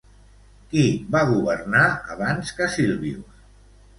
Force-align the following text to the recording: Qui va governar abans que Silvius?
Qui 0.71 0.85
va 1.15 1.21
governar 1.33 1.83
abans 2.15 2.53
que 2.61 2.71
Silvius? 2.79 3.45